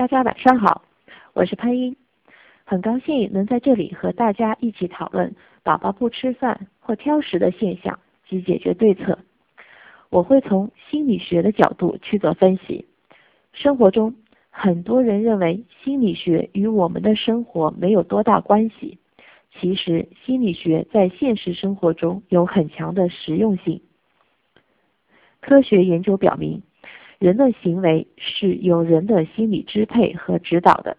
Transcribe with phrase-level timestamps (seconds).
[0.00, 0.86] 大家晚上好，
[1.34, 1.94] 我是潘英，
[2.64, 9.18] 很高兴能在这里和大家一起讨论宝宝不吃饭或挑食的现象及解决对策。
[10.08, 12.86] 我会从心理学的角度去做分析。
[13.52, 14.14] 生活中，
[14.48, 18.96] 很多人认为心理学与我们的生活没有多大关系，
[19.60, 23.82] 其实心理学在现实生活中有很强的实用性。
[25.42, 26.62] 科学研究表明。
[27.20, 30.96] 人的行为是由人的心理支配和指导的，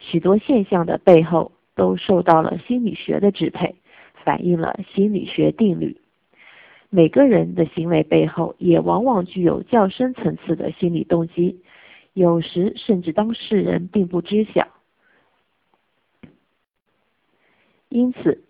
[0.00, 3.76] 许多现象的背后都受到了心理学的支配，
[4.24, 6.00] 反映了心理学定律。
[6.90, 11.62] 每个人的行为背后也往往具有较深层次的心理动机，
[12.14, 14.66] 有时甚至当事人并不知晓。
[17.88, 18.42] 因此，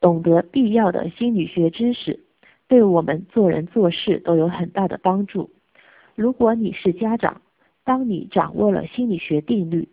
[0.00, 2.20] 懂得必要的心理学知识，
[2.68, 5.50] 对我们做人做事都有很大的帮助。
[6.16, 7.42] 如果你是家长，
[7.84, 9.86] 当你掌握了心理学定律，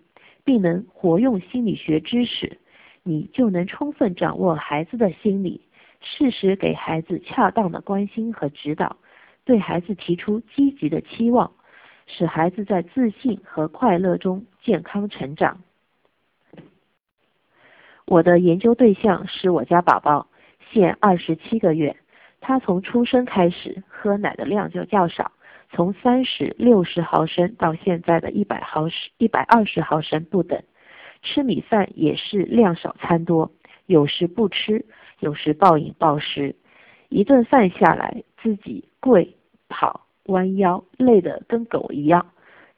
[0.46, 2.60] 并能活用心理学知识，
[3.04, 5.60] 你就能充分掌握孩子的心理，
[6.00, 8.96] 适时给孩子恰当的关心和指导，
[9.44, 11.52] 对孩子提出积极的期望，
[12.08, 15.60] 使孩子在自信和快乐中健康成长。
[18.06, 20.28] 我的研究对象是我家宝宝，
[20.72, 21.98] 现二十七个月，
[22.40, 25.34] 他从出生开始喝奶的量就较少。
[25.76, 30.62] 从三十六十毫升到现在的一百毫升、一百二十毫升不等，
[31.24, 33.52] 吃米饭也是量少餐多，
[33.88, 34.86] 有时不吃，
[35.20, 36.56] 有时暴饮暴食，
[37.10, 39.36] 一顿饭下来自己跪、
[39.68, 42.28] 跑、弯腰，累得跟狗一样，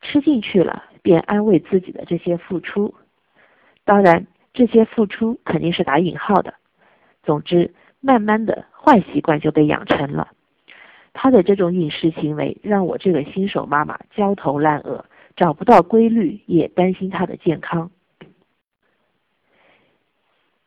[0.02, 2.96] 吃进去了便安慰自己的这些付出，
[3.84, 6.54] 当然这些付出肯定是打引号的，
[7.24, 10.30] 总之慢慢的坏习惯就被养成了。
[11.18, 15.06] 他的这种饮食行为让我这个新手妈妈焦头烂额，
[15.38, 17.90] 找不到规律，也担心他的健康。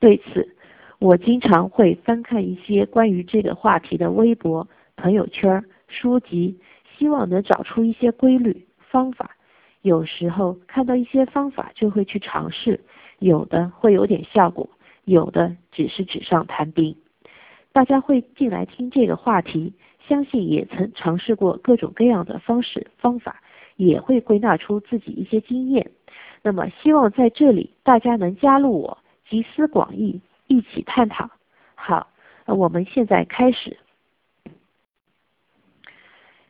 [0.00, 0.56] 对此，
[0.98, 4.66] 我经常会翻看一些关于这个话题的微博、
[4.96, 6.58] 朋友圈、书籍，
[6.96, 9.36] 希望能找出一些规律方法。
[9.82, 12.80] 有时候看到一些方法就会去尝试，
[13.18, 14.70] 有的会有点效果，
[15.04, 16.96] 有的只是纸上谈兵。
[17.70, 19.74] 大家会进来听这个话题。
[20.08, 23.42] 相信也曾尝试过各种各样的方式方法，
[23.76, 25.90] 也会归纳出自己一些经验。
[26.42, 28.98] 那么，希望在这里大家能加入我，
[29.28, 31.28] 集思广益，一起探讨。
[31.74, 32.08] 好，
[32.46, 33.76] 那我们现在开始。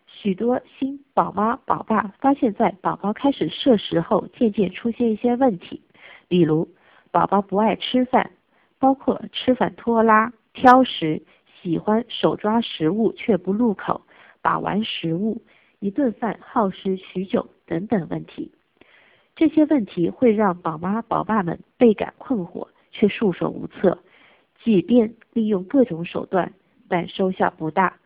[0.06, 5.82] 许多新宝妈宝爸发现，在宝宝开始摄食后，渐渐出现一些问题，
[6.28, 6.68] 比如
[7.10, 8.30] 宝宝不爱吃饭，
[8.78, 11.22] 包括吃饭拖拉、挑食。
[11.62, 14.02] 喜欢手抓食物却不入口，
[14.42, 15.42] 把玩食物，
[15.80, 18.52] 一顿饭耗时许久等等问题。
[19.34, 23.98] 这些问题会让宝妈宝爸们倍感困惑，却束手无策。
[24.62, 26.52] 即便利用各种手段，
[26.88, 27.97] 但收效不大。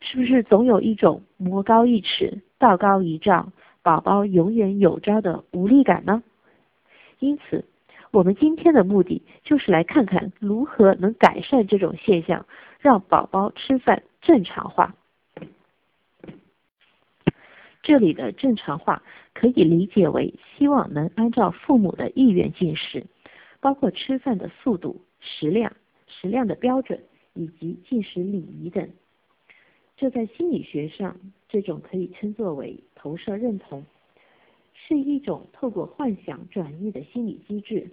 [0.00, 3.52] 是不是总有一种魔高一尺，道高一丈，
[3.82, 6.22] 宝宝永远有招的无力感呢？
[7.18, 7.64] 因此。
[8.12, 12.44] 我们今天的目的就是来看看如何能改善这种现象，
[12.78, 14.94] 让宝宝吃饭正常化。
[17.82, 19.02] 这里的正常化
[19.32, 23.06] 可以理解为希望能按照父母的意愿进食，
[23.60, 25.72] 包括吃饭的速度、食量、
[26.06, 27.02] 食量的标准
[27.32, 28.90] 以及进食礼仪等。
[29.96, 31.16] 这在心理学上，
[31.48, 33.86] 这种可以称作为投射认同，
[34.74, 37.90] 是一种透过幻想转移的心理机制。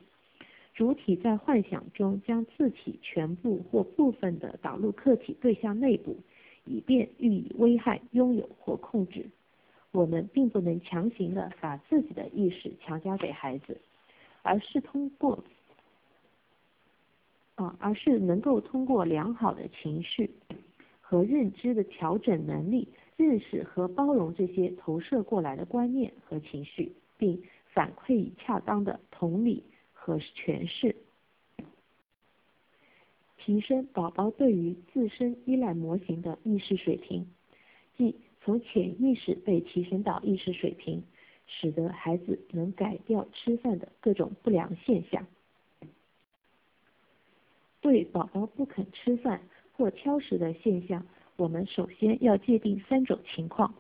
[0.80, 6.16] 主体在幻想中将自己全部或部分的导入客体对象内部，
[6.64, 9.30] 以便予以危害、拥有或控制。
[9.92, 13.78] 我们并不能强行的把自己的意识强加给孩子，
[14.42, 15.44] 而是通过
[17.56, 20.32] 啊，而是能够通过良好的情绪
[21.02, 29.62] 和认知的调整能力，认识和包容这些投射过来的观念和情绪，并反馈以恰当的同理。
[30.10, 30.96] 和诠释，
[33.38, 37.28] 提升宝宝对于自身依赖模型的意识水平，
[37.96, 41.04] 即从潜意识被提升到意识水平，
[41.46, 45.28] 使得孩子能改掉吃饭的各种不良现象。
[47.80, 53.76] 对宝宝不肯吃饭或挑食的现象，我们首先要界定三种情况：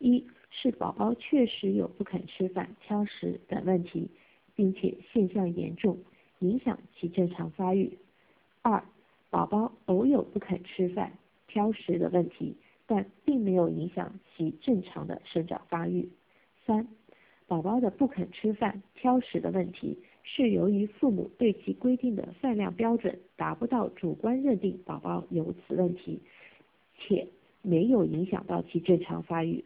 [0.00, 4.10] 一是宝宝确实有不肯吃饭、挑食等问题。
[4.58, 5.96] 并且现象严重，
[6.40, 7.96] 影响其正常发育。
[8.62, 8.82] 二，
[9.30, 11.12] 宝宝偶有不肯吃饭、
[11.46, 16.08] 挑食的问题，但并没有影响其正常的生长发育。
[16.66, 16.88] 三，
[17.46, 26.20] 宝宝的不肯吃饭、挑食的问题，是由于父母对其规定的饭量标准达不到主观认定宝宝有此问题，
[26.98, 27.28] 且
[27.62, 29.62] 没有影响到其正常发育。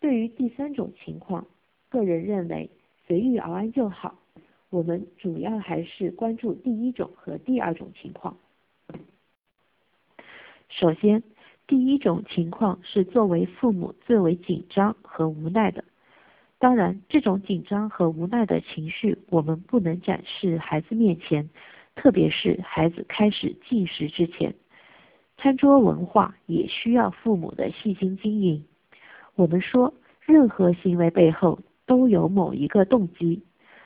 [0.00, 1.46] 对于第三种情况，
[1.90, 2.70] 个人认为
[3.10, 4.20] 随遇而安就好。
[4.68, 8.36] 我们主要还是关注第一种和第二种情况。
[10.68, 11.24] 首先，
[11.66, 15.82] 第一种情况是作为父母最为紧张和无奈的。
[16.60, 21.50] 当然，这种紧张和无奈的情绪，我们不能展示孩子面前，
[21.96, 24.54] 特别是孩子开始进食之前。
[25.36, 28.64] 餐桌文化也需要父母的细心经营。
[29.34, 31.58] 我们说，任何行为背后
[31.90, 33.42] 都有某一个动机，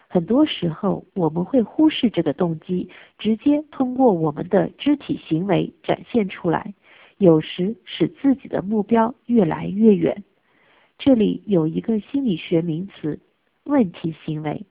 [0.08, 6.74] 很多时候我们会忽视这个动机，直接通过我们的肢体行为展现出来，
[7.16, 10.22] 有时使自己的目标越来越远。
[10.98, 13.18] 这里有一个心理学名词
[13.64, 14.66] “问题行为”，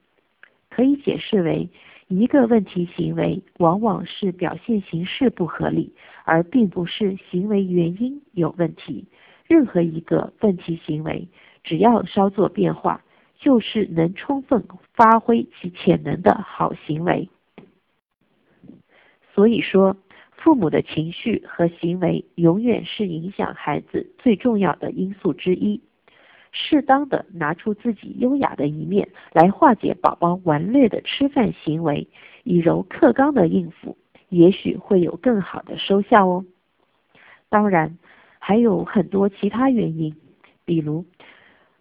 [0.70, 1.68] 可以解释为
[2.06, 5.92] 一个问题行为往往是表现形式不合理，
[6.24, 9.06] 而并不是行为原因有问题。
[9.48, 11.26] 任何一个问题行为，
[11.64, 13.03] 只要稍作变化，
[13.44, 14.64] 就是能充分
[14.94, 17.28] 发挥其潜能的好行为。
[19.34, 19.98] 所以说，
[20.30, 25.82] 父母的情绪和行为永远是影响孩子最重要的因素之一。
[26.52, 32.08] 适当的拿出自己优雅的一面来化解宝宝顽劣的吃饭行为，
[32.44, 33.98] 以柔克刚的应付，
[34.30, 36.46] 也许会有更好的收效哦。
[37.50, 37.98] 当然，
[38.38, 40.16] 还有很多其他原因，
[40.64, 41.04] 比如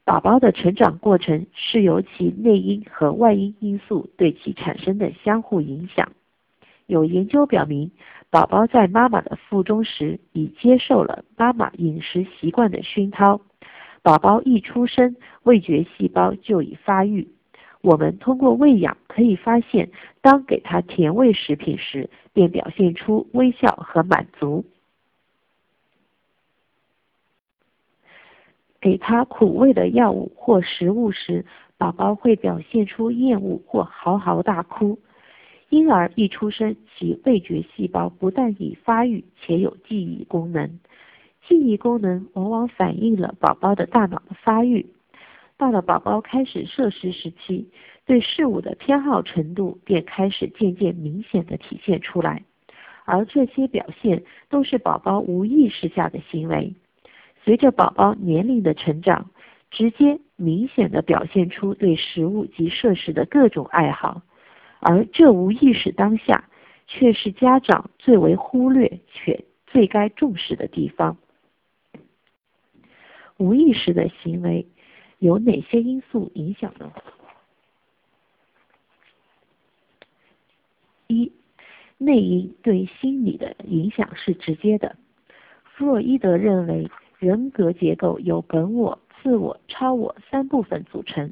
[0.05, 6.11] 宝宝的成长过程是由其内因和外因因素对其产生的相互影响。
[6.87, 7.89] 有研究表明，
[8.29, 13.39] 宝宝在妈妈的腹中时已接受了妈妈饮食习惯的熏陶。
[14.01, 17.29] 宝宝一出生，味觉细胞就已发育。
[17.79, 19.89] 我们通过喂养可以发现，
[20.21, 24.65] 当给他甜味食品时，便表现出微笑和满足；
[28.83, 31.45] 给他苦味的药物或食物时，
[31.77, 34.99] 宝宝会表现出厌恶或嚎嚎大哭。
[35.69, 40.81] 婴儿一出生，其味觉细胞不但已发育，且有记忆功能。
[41.47, 44.85] 记忆功能往往反映了宝宝的大脑的发育。
[45.57, 47.69] 到了宝宝开始摄食时期，
[48.05, 52.43] 对事物的偏好程度便开始渐渐明显的体现出来，
[53.05, 56.73] 而这些表现都是宝宝无意识下的行为。
[57.43, 59.29] 随着宝宝年龄的成长，
[59.69, 64.21] 直接明显的表现出对食物及设施的各种爱好，
[64.79, 66.49] 而这无意识当下，
[66.87, 71.17] 却是家长最为忽略却最该重视的地方。
[73.37, 74.67] 无意识的行为
[75.19, 76.93] 有哪些因素影响呢？
[81.07, 81.31] 一、
[81.97, 84.95] 内因对心理的影响是直接的。
[85.63, 86.89] 弗洛伊德认为，
[87.23, 91.31] 人格结构由本我、自我、超我三部分组成，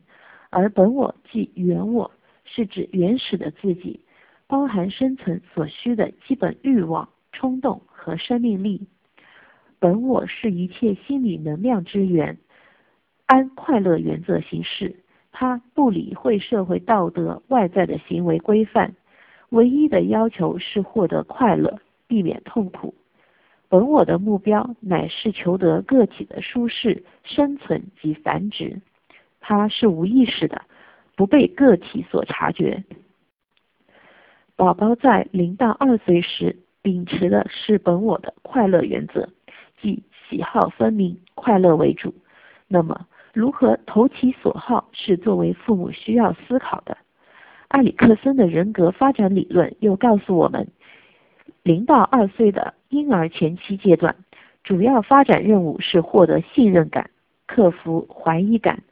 [0.49, 2.09] 而本我即原我，
[2.45, 3.99] 是指原始的自己，
[4.47, 8.87] 包含生存所需的基本欲望、冲动和生命力。
[9.79, 12.37] 本我是一切心理能量之源，
[13.25, 14.95] 按快乐原则行事，
[15.33, 18.95] 它不理会社会道德外在的行为规范，
[19.49, 22.95] 唯一的要求是获得快乐，避免痛苦。
[23.71, 28.81] 本我的目标乃是求得个体的舒适、生存及繁殖，
[29.39, 30.63] 它是无意识的，
[31.15, 32.83] 不被个体所察觉。
[34.57, 39.29] 宝宝在零到二岁时，秉持的是本我的快乐原则。
[39.81, 42.13] 即喜好分明，快乐为主。
[42.67, 46.97] 那么，如何投其所好是作为父母需要思考的。
[47.69, 50.67] 埃里克森的人格发展理论又告诉我们，
[51.63, 54.15] 零到二岁的婴儿前期阶段，
[54.63, 57.09] 主要发展任务是获得信任感，
[57.47, 58.83] 克服怀疑感。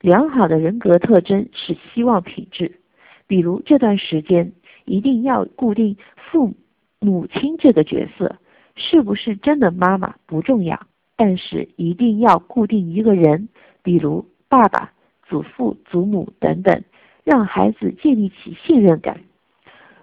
[0.00, 2.80] 良好的人格特征是希望品质，
[3.26, 4.52] 比如这段时间
[4.84, 6.54] 一定要固定父
[7.00, 8.36] 母亲这个角色。
[8.80, 10.80] 是不是真的妈妈不重要，
[11.16, 13.48] 但是一定要固定一个人，
[13.82, 14.92] 比如爸爸、
[15.24, 16.84] 祖父、祖母等等，
[17.24, 19.18] 让孩子建立起信任感。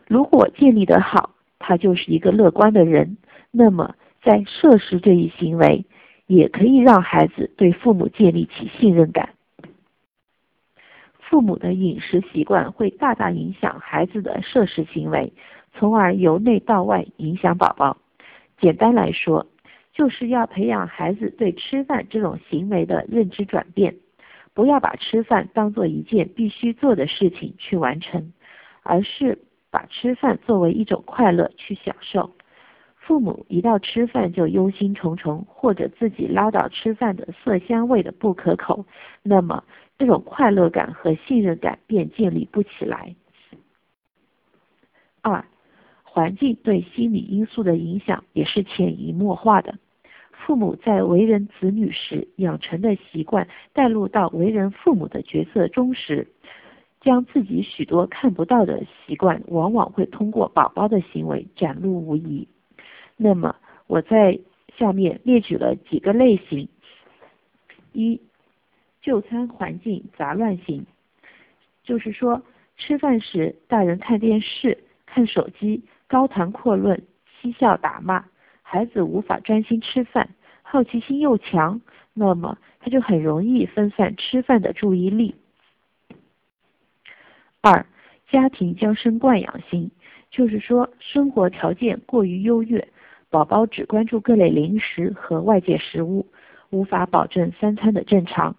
[0.08, 3.18] 如果建立得好，他就是一个乐观的人。
[3.52, 5.86] 那么在摄食这一行为，
[6.28, 9.30] 也可以让孩子对父母建立起信任感。
[11.20, 15.34] 父母的饮食习惯会大大影响孩子的摄食行为，
[15.74, 17.98] 从而由内到外影响宝宝。
[18.60, 19.48] 简单来说，
[19.92, 23.96] 就是要培养孩子对吃饭这种行为的认知转变，
[24.54, 28.32] 不要把吃饭当做一件必须做的事情去完成，
[28.84, 29.40] 而是
[29.76, 32.32] 把吃饭作为一种快乐去享受。
[32.96, 38.86] 父母一到吃饭就忧心忡忡，或者自己唠叨吃饭的色香味的不可口，
[39.22, 39.66] 那么
[39.98, 43.14] 这种快乐感和信任感便建立不起来。
[45.22, 45.44] 二，
[46.04, 49.76] 环境对心理因素的影响也是潜移默化的。
[50.32, 56.30] 父母在为人子女时养成的习惯，带入到为人父母的角色中时，
[57.06, 62.48] 将自己许多看不到的习惯，往往会通过宝宝的行为展露无遗。
[63.16, 64.40] 那么，我在
[64.76, 66.68] 下面列举了几个类型：
[67.94, 68.20] 一、
[69.04, 70.88] 就餐环境杂乱型，
[71.84, 72.42] 就是说，
[72.76, 77.04] 吃饭时大人看电视、看手机、高谈阔论、
[77.40, 78.26] 嬉笑打骂。
[78.64, 80.28] 孩子无法专心吃饭，
[80.64, 81.80] 好奇心又强，
[82.16, 85.36] 那么他就很容易分散吃饭的注意力。
[87.68, 87.84] 二、
[88.30, 89.90] 家庭娇生惯养型，
[90.30, 92.88] 就是说生活条件过于优越，
[93.32, 96.28] 宝宝只关注各类零食和外界食物，
[96.70, 98.56] 无法保证三餐的正常，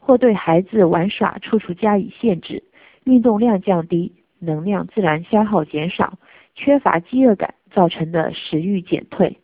[0.00, 2.64] 或对孩子玩耍处处加以限制，
[3.04, 6.18] 运动量降低，能量自然消耗减少，
[6.56, 9.38] 缺乏饥饿感造成的食欲减退。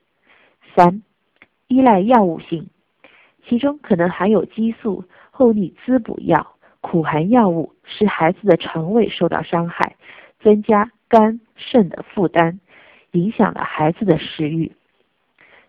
[0.75, 1.05] 三、
[1.69, 2.67] 依赖药物性，
[3.47, 6.54] 其中可能含有激素、后力滋补药、
[6.85, 9.97] 苦寒药物，使孩子的肠胃受到伤害，
[10.41, 12.61] 增加肝肾的负担，
[13.13, 14.71] 影响了孩子的食欲。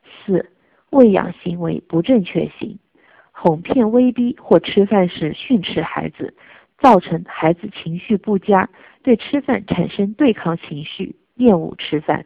[0.04, 0.52] 四、
[0.90, 2.80] 喂养行为不正确性，
[3.32, 6.36] 哄骗、威逼或吃饭时训斥孩子，
[6.80, 8.70] 造成孩子情绪不佳，
[9.02, 12.26] 对吃饭产生对抗情绪，厌恶吃饭。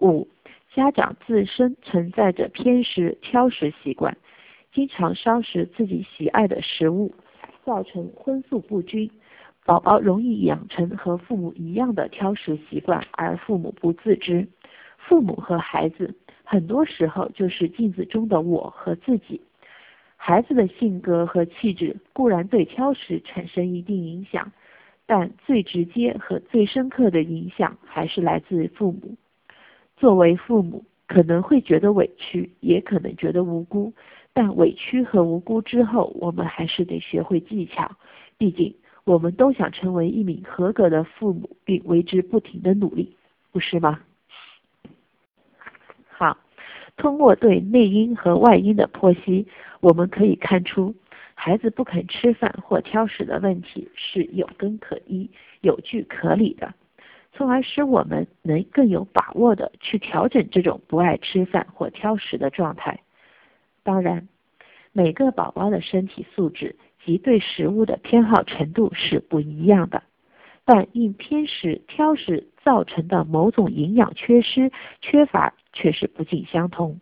[0.00, 0.28] 五。
[0.74, 4.18] 家长自身存在着偏食、挑食习惯，
[4.76, 7.10] 经常烧食自己喜爱的食物，
[7.64, 9.10] 造成荤素不均，
[9.64, 14.46] 宝宝容易养成和父母一样的挑食习惯，而父母不自知。
[14.98, 16.14] 父母和孩子
[16.44, 19.40] 很多时候就是镜子中的我和自己。
[20.18, 24.52] 孩子的性格和气质固然对挑食产生一定影响，
[25.06, 29.16] 但最直接和最深刻的影响还是来自父母。
[29.96, 33.94] 作为父母，可能会觉得委屈，也可能觉得无辜。
[34.36, 37.90] 但委屈和无辜之后，我们还是得学会技巧。
[38.36, 43.16] 毕竟，我们都想成为一名合格的父母，并为之不停的努力，
[43.50, 43.98] 不是吗？
[46.10, 46.36] 好，
[46.98, 49.46] 通过对内因和外因的剖析，
[49.80, 50.94] 我们可以看出，
[51.32, 55.30] 孩子不肯吃饭或挑食的问题是有根可依、
[55.62, 56.74] 有据可理的。
[57.32, 63.00] 从而使我们能更有把握的去调整这种不爱吃饭或挑食的状态。
[63.86, 64.26] 当然，
[64.92, 66.74] 每个宝宝的身体素质
[67.04, 70.02] 及对食物的偏好程度是不一样的，
[70.64, 77.00] 但因偏食、挑食造成的某种营养缺失、缺乏却是不尽相同。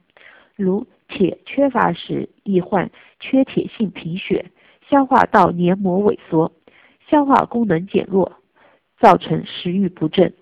[0.57, 4.51] 如铁缺乏时易患缺铁性贫血、
[4.91, 6.53] 消化道黏膜萎缩、
[7.09, 8.37] 消化功能减弱。
[9.01, 10.33] 造成食欲不振，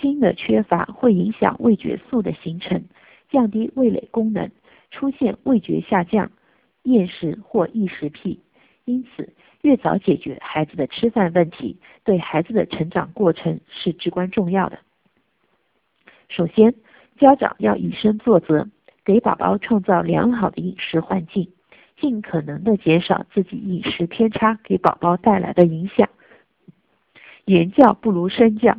[0.00, 2.84] 锌的缺乏会影响味觉素的形成，
[3.34, 4.52] 降低味蕾功能，
[4.92, 6.30] 出现味觉下降、
[6.84, 8.38] 厌食或异食癖。
[8.84, 14.78] 因此，越早解决孩子的吃饭问题，对孩子的成长过程是至关重要的。
[16.28, 16.76] 首先，
[17.18, 18.68] 家长要以身作则，
[19.04, 21.50] 给宝宝创造良好的饮食环境。
[21.96, 26.08] 尽可能的减少自己饮食偏差给宝宝带来的影响。
[27.46, 28.76] 言教不如身教，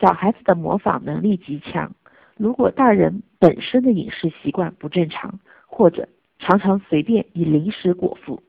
[0.00, 1.94] 小孩子的模仿能力极强。
[2.36, 8.42] 如果大人本身的饮食习惯不正常，或者常常随便以零食果腹，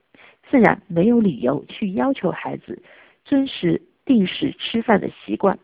[0.49, 2.81] 自然没有理由去要求孩子
[3.23, 3.67] 遵守
[4.03, 5.59] 定时吃饭的习惯。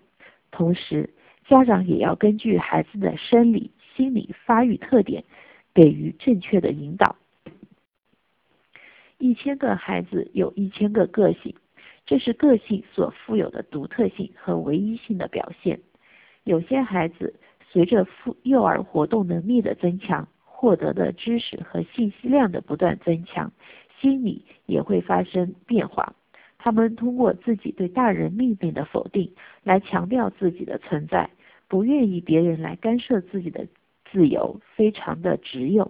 [0.51, 1.09] 同时，
[1.47, 5.23] 家长也要根据孩子的生理、心理发育特点，
[5.73, 7.15] 给予正确的引导。
[9.17, 11.55] 一千个孩子有一千个个性，
[12.05, 15.79] 这是个性所富有的独特性和唯一性的表现。
[16.43, 17.35] 有些孩子
[17.71, 23.53] 随着父幼儿活动能力的增强，获得的知识和信息量的不断增强，
[23.99, 26.13] 心理也会发生变化。
[26.57, 29.31] 他们通过自己对大人命令的否定，
[29.63, 31.29] 来强调自己的存在，
[31.69, 33.65] 不愿意别人来干涉自己的
[34.11, 35.89] 自由，非常的执拗。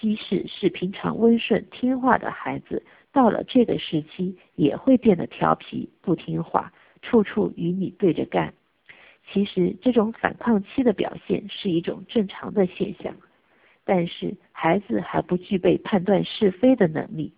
[0.00, 6.72] 即使是平常温顺听话的孩子，到了这个时期也会变得调皮不听话，
[7.02, 8.54] 处处与你对着干。
[9.32, 13.14] 其实这种反抗期的表现是一种正常的现象。
[13.84, 17.32] 但是孩子还不具备判断是非的能力，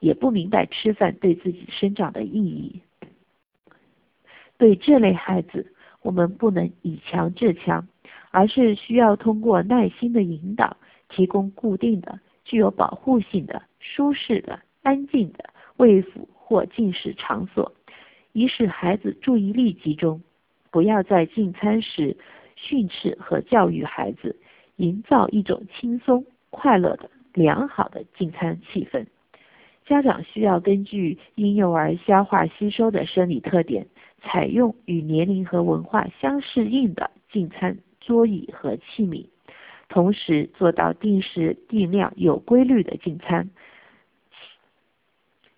[0.00, 2.80] 也不明白吃饭对自己生长的意义。
[4.58, 5.72] 对这类孩子，
[6.02, 7.86] 我们不能以强制强，
[8.32, 10.76] 而是需要通过耐心的引导，
[11.08, 17.72] 提供固定的、具有保护性的、舒适的、安静的喂辅或进食场所，
[18.32, 20.20] 以使孩子注意力集中。
[20.72, 22.16] 不要在进餐时
[22.56, 24.34] 训斥和教育孩子，
[24.76, 29.06] 营造一种轻松、快乐的、良好的进餐气氛。
[29.84, 33.86] 家长需要根据婴幼儿消化吸收的生理特点，
[34.22, 39.26] 采用与年龄和文化相适应的进餐桌椅和器皿，
[39.88, 43.50] 同时做到定时定量、有规律的进餐，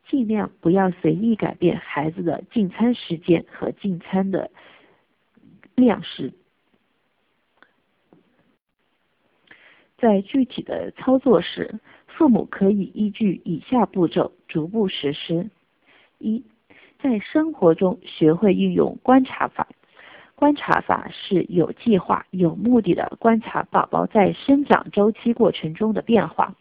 [0.09, 4.51] 尽量不要随意改变孩子的进餐时间和进餐的。
[5.75, 6.33] 量时，
[9.99, 15.51] 在具体的操作时，父母可以依据以下步骤逐步实施：
[16.19, 16.45] 一，
[17.01, 19.69] 在生活中学会运用观察法。
[20.37, 26.55] 观察法是有计划、有目的的观察宝宝在生长周期过程中的变化，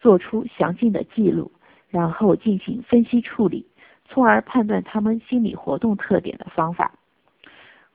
[0.00, 1.50] 做出详尽的记录，
[1.88, 3.66] 然后进行分析处理，
[4.04, 6.92] 从而判断他们心理活动特点的方法。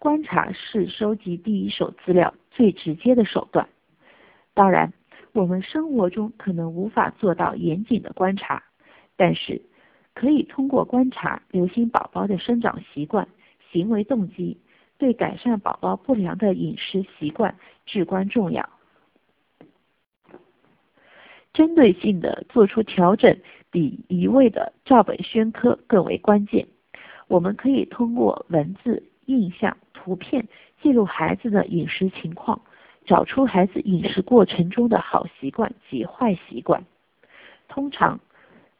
[0.02, 3.70] 观察是收集第一手资料最直接的手段。
[4.56, 4.92] 当然，
[5.32, 8.64] 我们生活中可能无法做到严谨的观察，
[9.16, 9.62] 但是
[10.16, 13.28] 可以通过观察留心宝宝的生长习惯、
[13.72, 14.58] 行为动机，
[14.98, 17.56] 对改善宝宝不良的饮食习惯
[17.86, 18.68] 至关重要。
[21.54, 23.38] 针对性的做出调整，
[23.70, 26.66] 比一味的照本宣科更为关键。
[27.28, 29.78] 我们可以通过文字、印象。
[30.04, 30.48] 图片
[30.82, 32.62] 记录孩子的饮食情况，
[33.06, 36.84] 找出孩子饮食过程中的好习惯及坏习惯。
[37.68, 38.20] 通常，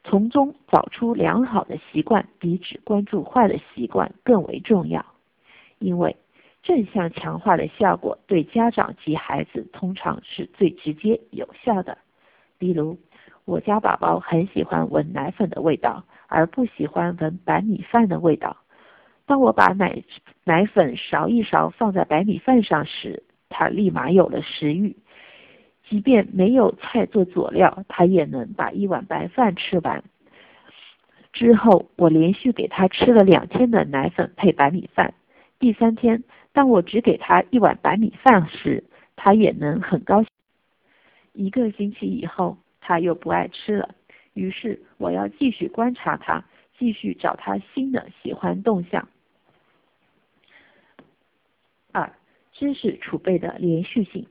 [0.02, 5.06] 从中找出良好的习惯比只关注坏的习惯更为重要，
[5.78, 6.16] 因为
[6.64, 11.98] 正向强化的效果对家长及孩子通常是最直接有效的。
[12.58, 12.98] 比如，
[13.44, 18.56] 我家宝宝很喜欢闻奶粉的味道，而不喜欢闻白米饭的味道。
[19.24, 20.02] 当我把奶
[20.44, 24.96] 奶粉勺一勺放在白米饭上时，他立马有了食欲。
[25.88, 30.02] 即便没有菜做佐料，他也能把一碗白饭吃完。
[31.32, 35.14] 之后，我连续给他吃了两天的奶粉配白米饭。
[35.58, 38.84] 第三天，当我只给他一碗白米饭时，
[39.16, 40.30] 他也能很高兴。
[41.32, 43.94] 一个星期以后，他又不爱吃了。
[44.34, 46.44] 于是，我要继续观察他。
[46.78, 49.08] 继续找他新的喜欢动向。
[51.92, 52.12] 二、
[52.52, 54.26] 知识储备的连续性，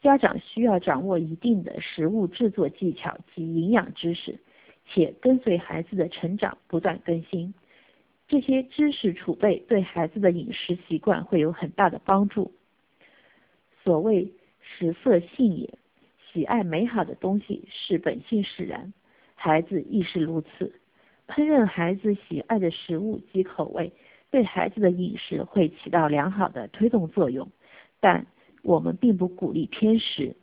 [0.00, 4.38] 家长需要掌握一定的食物制作技巧及营养知识，
[4.86, 7.52] 且跟随孩子的成长不断更新。
[8.28, 12.52] 这些知识储备对孩子的饮食习惯会有很大的帮助。
[13.82, 15.74] 所谓食色性也，
[16.32, 18.92] 喜爱美好的东西是本性使然，
[19.34, 20.72] 孩子亦是如此。
[21.26, 23.92] 烹饪孩子喜爱的食物及口味，
[24.30, 27.48] 对孩子的饮食会起到良好的推动作用。
[28.00, 28.26] 但
[28.62, 30.36] 我们并不鼓励偏食，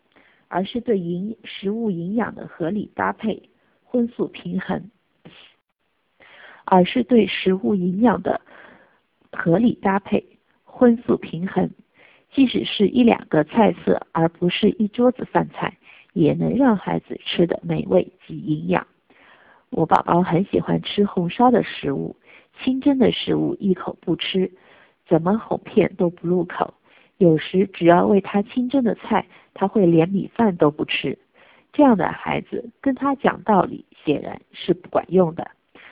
[0.47, 3.49] 而是对营食物营养的合理搭配，
[3.83, 4.91] 荤素平衡，
[6.65, 8.41] 而是对食物营养的
[9.31, 10.25] 合理搭配，
[10.63, 11.69] 荤素平衡。
[12.33, 15.77] 即使是一两个菜色，而不是一桌子饭菜，
[16.13, 18.85] 也能让孩子吃得美味及营养。
[19.69, 22.15] 我宝宝很喜欢吃红烧的食物，
[22.63, 24.51] 清蒸的食物一口不吃，
[25.07, 26.73] 怎么哄骗都不入口。
[27.17, 31.17] 有时只要喂他清蒸的菜，他会连米饭都不吃。
[31.73, 35.51] 这样的孩子跟他讲道理显然是不管用的，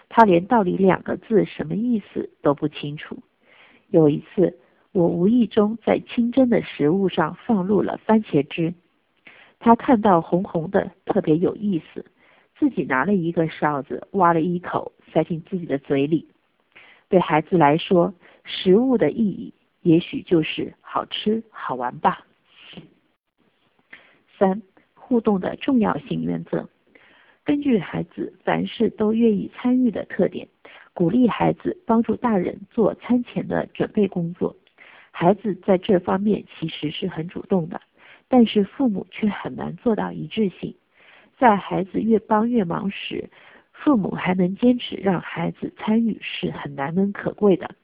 [0.10, 3.20] 他连“道理”两个字什么意思都不清楚。
[3.90, 4.58] 有一次，
[4.92, 8.74] 我无意中在清蒸的食物上放入了番茄汁，
[9.60, 12.06] 他看到红红的，特别有意思。
[12.58, 16.28] 自己拿了一个勺子，挖了一口，塞进自己的嘴里。
[17.10, 18.14] 对孩子来说，
[18.44, 22.26] 食物的意义也许就是好吃好玩吧。
[24.38, 24.62] 三、
[24.94, 26.68] 互动的重要性原则：
[27.44, 30.48] 根据孩子凡事都愿意参与的特点，
[30.94, 34.56] 鼓励孩子帮助大人做餐前的准备工作。
[35.12, 37.80] 孩子在这方面其实是很主动的，
[38.28, 40.76] 但是父母却很难做到一致性。
[41.38, 43.30] 在孩子越帮越忙时，
[43.78, 47.76] 父母还能坚持让孩子参与是很难能可贵的。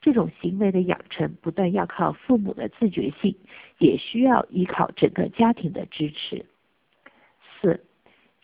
[0.00, 3.34] 这种行为的养成，不但要靠父母的自觉性，
[3.78, 6.46] 也需要依靠整个家庭的支持。
[7.60, 7.84] 四，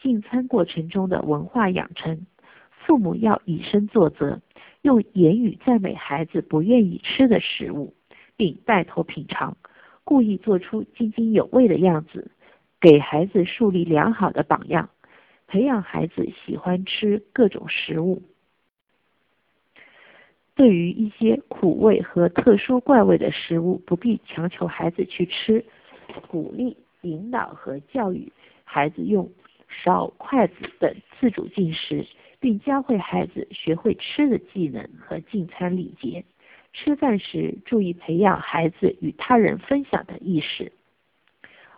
[0.03, 2.27] 进餐过程中的文化养成，
[2.71, 4.41] 父母要以身作则，
[4.83, 7.95] 用言语赞美孩子不愿意吃的食物，
[8.37, 9.57] 并带头品尝，
[10.03, 12.33] 故意做出津津有味的样子，
[12.81, 14.91] 给孩子树立良好的榜样，
[15.47, 18.23] 培养孩子喜欢吃各种食物。
[20.57, 25.65] 对于一些苦味和特殊怪味的食物，不必强求孩子去吃，
[26.29, 29.31] 鼓励、引导和教育孩子用
[29.69, 32.07] 勺、筷子等自主进食，
[32.39, 36.25] 并教会孩子学会吃的技能和进餐礼节。
[36.73, 40.73] 吃饭时注意培养孩子与他人分享的意识。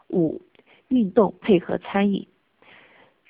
[0.08, 0.42] 五、
[0.88, 2.28] 运动配合餐饮，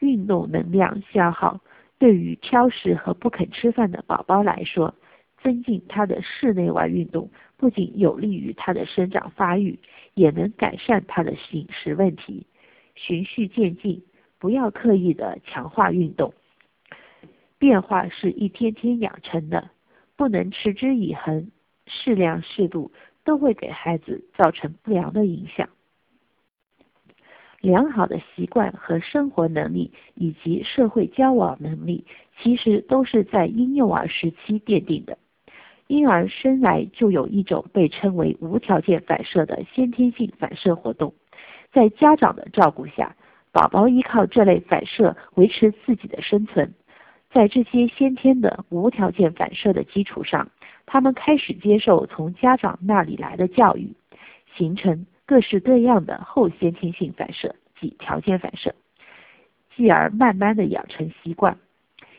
[0.00, 1.60] 运动能量消耗
[1.98, 4.94] 对于挑食和不肯吃饭的宝宝来说。
[5.42, 9.78] 增进他的室内外运动，不仅有利于他的生长发育，
[10.14, 12.46] 也能改善他的饮食问题。
[12.96, 14.02] 循序渐进，
[14.40, 16.32] 不要刻意的强化运动。
[17.58, 19.70] 变化是一天天养成的，
[20.16, 21.52] 不能持之以恒。
[21.86, 22.90] 适量适度
[23.22, 25.68] 都会给孩子造成不良的影响。
[27.66, 32.04] 良好的习惯和生活能力以及社会交往能力，
[32.38, 35.18] 其实都是在婴幼儿时期奠定的。
[35.88, 41.12] 婴儿生来就有一种被称为无条件反射的先天性反射活动，
[41.72, 43.16] 在家长的照顾下，
[43.50, 46.72] 宝宝依靠这类反射维持自己的生存。
[47.32, 50.48] 在这些先天的无条件反射的基础上，
[50.86, 53.92] 他们开始接受从家长那里来的教育，
[54.54, 58.74] 形成各式各样的后先天性反射及条件反射，
[59.74, 61.58] 继而慢慢的养成习惯。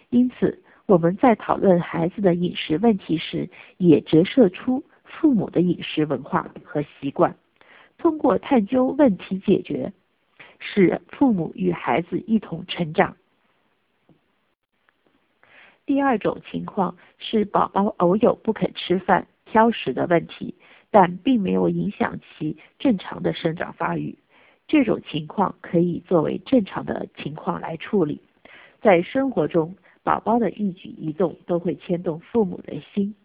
[0.10, 0.62] 因此。
[0.88, 7.36] 我们在讨论孩子的饮食问题时，也折射出父母的饮食文化和习惯。
[7.98, 9.92] 通过探究问题解决，
[10.60, 13.18] 使父母与孩子一同成长。
[15.86, 20.56] 第二种情况是宝宝偶有不肯吃饭、挑食的问题，
[20.92, 24.18] 但并没有影响其正常的生长发育。
[24.68, 28.22] 这种情况可以作为正常的情况来处理。
[28.82, 33.16] 在生活中，宝宝的一举一动都会牵动父母的心，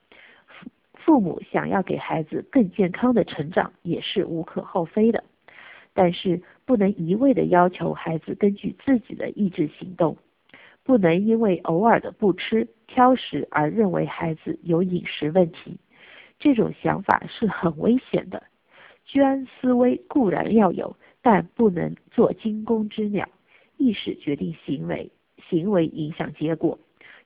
[0.46, 5.24] 父父母想要给孩子更健康的成长也是无可厚非的，
[5.92, 10.16] 但是不能一味的要求孩子根据自己的意志行动，
[10.84, 15.76] 不能因为偶尔的不吃挑食而认为孩子有饮食问题，
[16.42, 18.42] 这种想法是很危险的。
[19.04, 23.28] 居安思危固然要有，但不能做惊弓之鸟，
[23.76, 25.08] 意识决定行为。
[25.48, 26.78] 行为影响结果，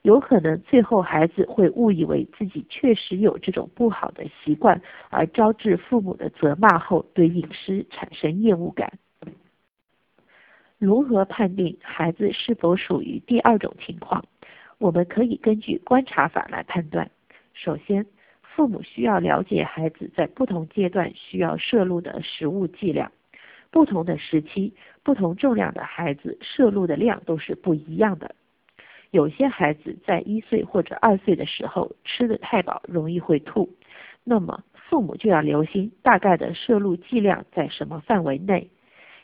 [0.03, 8.99] 有可能最后孩子会误以为自己确实有这种不好的习惯，而招致父母的责骂后对饮食产生厌恶感。
[10.77, 14.25] 如何判定孩子是否属于第二种情况？
[14.77, 17.09] 我们可以根据观察法来判断。
[17.53, 18.05] 首先，
[18.57, 23.11] 父母需要了解孩子在不同阶段需要摄入的食物剂量。
[23.69, 28.33] 不同的时期，不同重量的孩子摄入的量都是不一样的。
[29.11, 33.69] 有些孩子在一岁或者二岁的时候吃的太饱，容易会吐，
[34.23, 38.71] 那么父母就要留心大概的摄入剂量在什么范围内。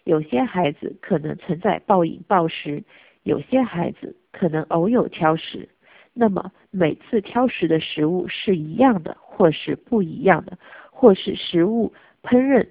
[0.03, 2.83] 有些孩子可能存在暴饮暴食，
[3.23, 5.69] 有些孩子可能偶有挑食，
[6.13, 10.57] 那么每次挑食的食物是一样的，或是不一样的，
[10.91, 12.67] 或是食物烹饪。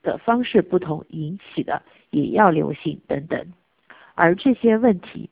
[0.00, 3.52] 的方式不同引起的也要留心等等，
[4.14, 5.28] 而这些问题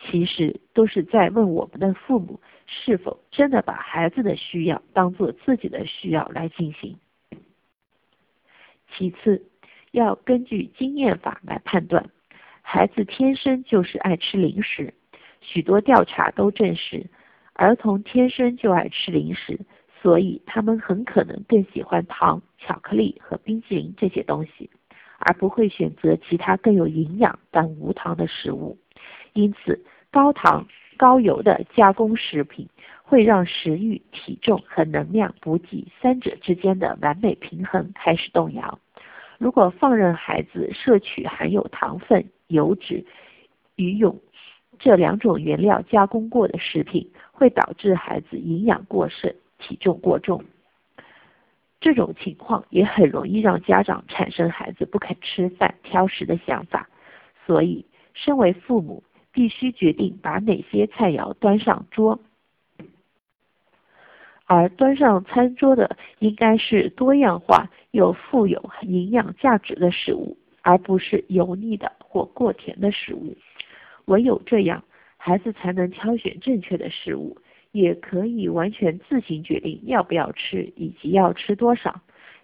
[0.00, 6.96] 其实都是在问我们的父母是否真的把孩子的需要当做自己的需要来进行。
[8.90, 9.44] 其次，
[9.92, 12.08] 要根据经验法来判断，
[12.62, 14.94] 孩子天生就是爱吃零食，
[15.40, 17.06] 许多调查都证实，
[17.56, 19.58] 儿童天生就爱吃零食。
[20.02, 24.70] 所以他们很可能更喜欢糖、巧克力和冰淇淋这些东西，
[25.18, 28.78] 而不会选择其他更有营养但无糖的食物。
[29.32, 30.64] 因此，高糖、
[30.96, 32.68] 高油的加工食品
[33.02, 38.78] 会让食欲、体重和能量补给三者之间的完美平衡开始动摇。
[39.38, 43.04] 如果放任孩子摄取含有糖分、油脂
[43.74, 44.14] 与油
[44.78, 49.34] 这两种原料加工过的食品，会导致孩子营养过剩。
[49.58, 50.44] 体重过重，
[51.80, 56.90] 这种情况也很容易让家长产生孩子不肯吃饭、挑食的想法。
[57.46, 62.20] 所以，身为父母，必须决定把哪些菜肴端上桌，
[64.44, 73.34] 而端上餐桌的应该是多样化又富有营养价值的食物，而不是油腻的或过甜的食物。
[74.04, 74.84] 唯有这样，
[75.26, 77.36] 孩子才能挑选正确的食物，
[77.72, 82.00] 也可以完全自行决定要不要吃以及要吃多少。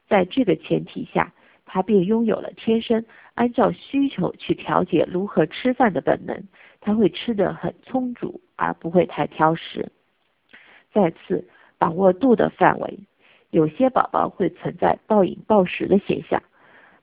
[0.08, 1.32] 在这个前提下，
[1.64, 6.42] 他便拥有了天生按照需求去调节如何吃饭的本能。
[6.80, 9.92] 他会吃得很充足，而不会太挑食。
[10.92, 11.46] 再次，
[11.78, 12.98] 把握度的范围。
[13.50, 16.42] 有些宝宝会存在暴饮暴食的现象，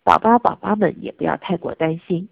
[0.03, 2.27] 宝宝宝妈们也不要太过担心。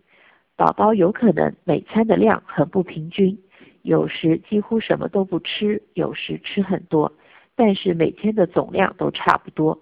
[0.58, 3.38] 宝宝有可能每餐的量很不平均，
[3.84, 7.14] 有时几乎什么都不吃，有时吃很多，
[7.56, 9.80] 但是每天的总量都差不多。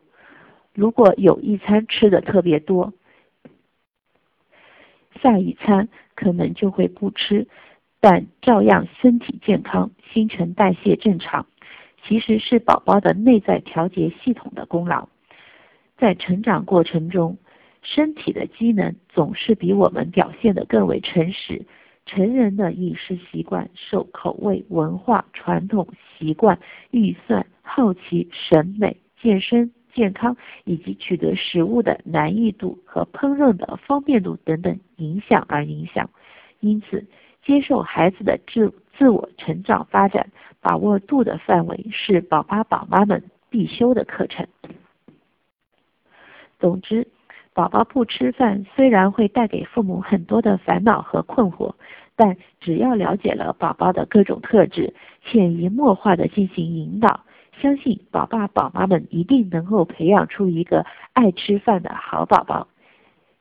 [0.73, 2.93] 如果有一餐吃的特别多，
[5.21, 7.47] 下一餐可能就会不吃，
[8.01, 11.47] 但照样身体健康，新陈代谢正常。
[12.03, 15.07] 其实是宝宝的内在调节系统的功劳。
[15.97, 17.37] 在成长过程中，
[17.85, 21.61] 身体的机能总是比我们表现的更为诚实。
[22.07, 26.59] 成人的饮食习惯受口味、文化、传统习惯、
[26.91, 36.09] 预算、好奇、审美、健身、健康以及取得食物的难易度和烹饪的方便度等等影响而影响。
[36.59, 37.05] 因此，
[37.43, 44.47] 接受孩子的自自我成长发展，把握度的范围是宝爸宝妈们必修的课程。
[46.59, 47.07] 总之，
[47.55, 51.73] 宝宝不吃饭虽然会带给父母很多的烦恼和困惑，
[52.17, 57.21] 但只要了解了宝宝的各种特质，潜移默化的进行引导，
[57.61, 62.67] 相信宝爸宝妈们一定能够培养出一个爱吃饭的好宝宝。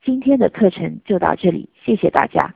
[0.01, 2.55] 今天的课程就到这里，谢谢大家。